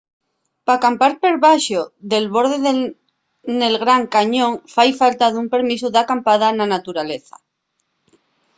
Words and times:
p’acampar 0.65 1.09
per 1.21 1.31
debaxo 1.37 1.81
del 2.11 2.25
borde 2.35 2.57
nel 3.59 3.75
gran 3.83 4.03
cañón 4.15 4.53
fai 4.73 4.89
falta 5.01 5.33
un 5.41 5.47
permisu 5.53 5.87
d’acampada 5.91 6.47
na 6.57 6.65
naturaleza 6.73 7.35